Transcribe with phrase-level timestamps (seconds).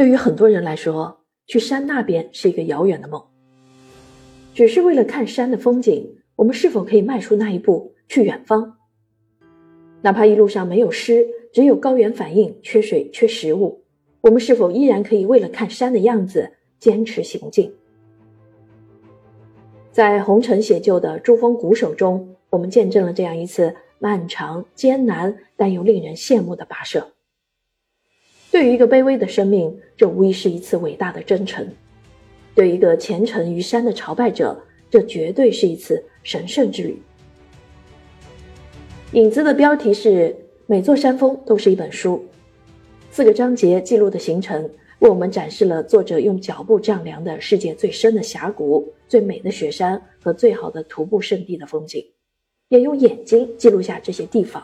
[0.00, 3.22] 对于很多人来说，去山那边是一个遥远的梦。
[4.54, 8.78] 只是为了看山的风景，我们是否可以迈出那一步去远方？
[10.00, 13.84] 哪怕一路上没有诗，只有高原反应、缺水、缺食物，
[14.22, 17.70] 我们是否依然可以为了看山的样子坚持行进？
[19.92, 27.06] 在红尘写就的珠峰鼓手中，我们见证了这样一次漫长、艰难但又令人羡慕的跋涉。
[28.50, 31.64] 对于一个卑微的生命，这无疑是一次伟大的征程；
[32.52, 34.60] 对一个虔诚于山的朝拜者，
[34.90, 37.00] 这绝对是一次神圣之旅。
[39.12, 40.36] 影子的标题是
[40.66, 42.24] “每座山峰都是一本书”，
[43.12, 52.04] 四个章节记录的行程，为我们展示了作者用脚步丈量的世界最深的峡谷、最美的雪山和最好的徒步圣地的风景，
[52.68, 54.60] 也用眼睛记录下这些地方、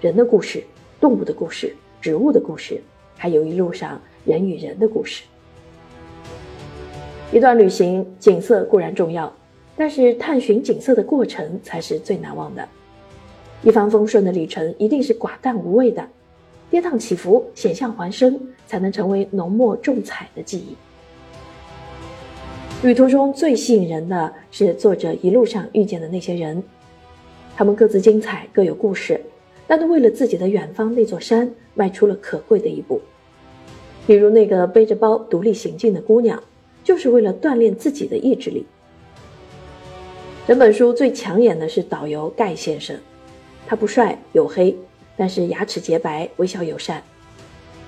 [0.00, 0.60] 人的故事、
[1.00, 2.80] 动物的故事、植物的故事。
[3.22, 5.22] 还有一路上人与人的故事。
[7.30, 9.32] 一段旅行，景色固然重要，
[9.76, 12.68] 但是探寻景色的过程才是最难忘的。
[13.62, 16.04] 一帆风顺的旅程一定是寡淡无味的，
[16.68, 20.76] 跌宕起伏、险象环生，才能成为浓墨重彩的记忆。
[22.84, 26.60] 旅途中最吸引人的是作者一路上遇见的那些人，
[27.54, 29.24] 他们各自精彩，各有故事，
[29.68, 33.00] 但都为了自己的远方那座山迈出了可贵的一步。
[34.06, 36.42] 比如那个背着包独立行进的姑娘，
[36.82, 38.66] 就是为了锻炼自己的意志力。
[40.46, 42.96] 整本书最抢眼的是导游盖先生，
[43.66, 44.76] 他不帅黝黑，
[45.16, 47.02] 但是牙齿洁白，微笑友善。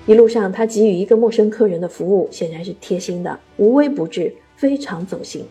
[0.05, 5.43] 一路上他给予一个陌生客人的服务，显然是贴心的，无微不至，非常走心。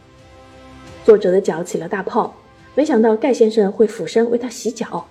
[1.04, 2.34] 作者的脚起了大泡，
[2.74, 5.06] 没想到盖先生会俯身为他洗脚，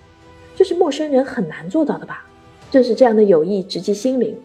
[0.56, 2.26] 这是陌生人很难做到的吧？
[2.72, 4.36] 正是这样的友谊直击心灵。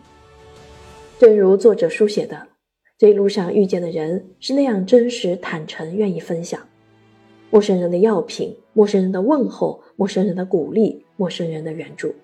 [1.19, 2.47] 正如作者书写的，
[2.97, 6.61] 这一路上遇见的人是那样真实、坦诚，愿意分享。
[7.51, 12.15] 陌生人的药品，陌生人的问候，陌生人的鼓励，陌生人的援助。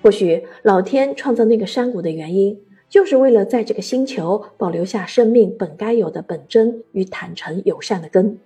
[0.00, 2.58] 或许老天创造那个山谷的原因，
[2.88, 8.38] 就是为了在这个星球保留下生命本该有的本真与坦诚、友善的根。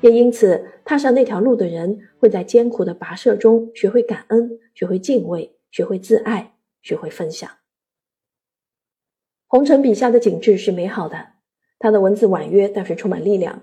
[0.00, 7.50] 也因此，踏上那条路的人会在艰苦的跋涉中学会感恩，学会敬畏，学会自爱，学会分享。
[9.50, 11.28] 红尘笔下的景致是美好的，
[11.78, 13.62] 他的文字婉约，但是充满力量。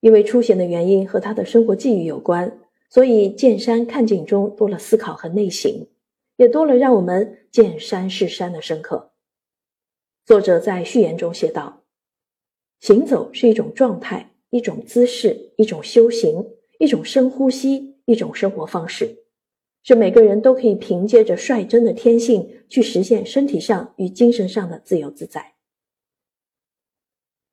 [0.00, 2.58] 因为出险的原因和他的生活际遇有关，
[2.88, 5.86] 所以见山看景中多了思考和内省，
[6.36, 9.10] 也多了让我们见山是山的深刻。
[10.24, 11.82] 作者在序言中写道
[12.80, 16.46] ：“行走是一种状态，一种姿势，一种修行，
[16.78, 19.24] 一种深呼吸，一种生活方式。”
[19.88, 25.54] 是每个人都可以凭借着率真的天性去实现身体上与精神上的自由自在。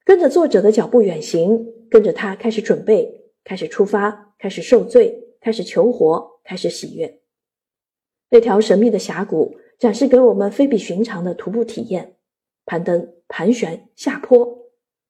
[0.04, 7.22] 跟着作者的脚步远行，跟着他开始准备，开始出发，开始受罪，开始求活，开始喜悦。
[8.32, 12.18] 那条神秘的峡谷展示给我们非比寻常的徒步体验：
[12.66, 14.68] 攀登、盘旋、下坡，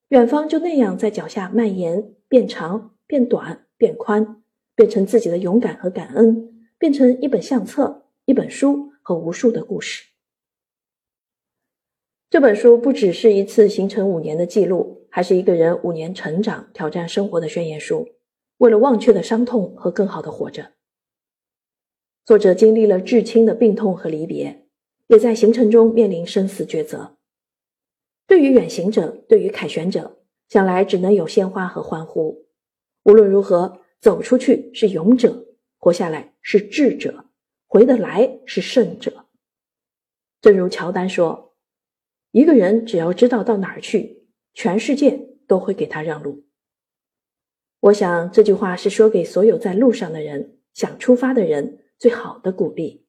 [0.10, 4.44] 远方就那样在脚下蔓延，变长、变短、变宽，
[4.76, 6.52] 变成自己的勇敢和感恩。
[6.86, 10.06] 变成一本相册、一本书和无数的故事。
[12.30, 18.10] 这本书不只是一次行程五年的记录，还是一个人五年成长、挑战生活的宣言书。
[18.58, 20.74] 为了忘却的伤痛和更好的活着，
[22.24, 24.68] 作者经历了至亲的病痛和离别，
[25.08, 27.18] 也在行程中面临生死抉择。
[28.28, 30.20] 对于远行者，对于凯旋者，
[30.50, 32.46] 想来只能有鲜花和欢呼。
[33.06, 35.42] 无论如何，走出去是勇者。
[35.86, 37.26] 活下来是智者，
[37.68, 39.28] 回得来是圣者。
[40.42, 41.56] 正如乔丹说
[42.34, 46.48] ：“一个人只要知道到哪儿去，全世界都会给他让路。”
[47.82, 53.05] 我想这句话是说给所有在路上的人、想出发的人最好的鼓励。